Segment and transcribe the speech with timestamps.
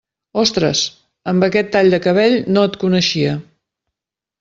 [0.43, 0.81] Ostres,
[1.33, 3.41] amb aquest tall de cabell no et coneixia.